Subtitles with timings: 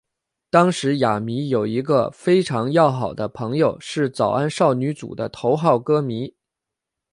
[0.49, 6.33] 当时亚弥有一个非常要好的朋友是早安少女组的头号歌迷。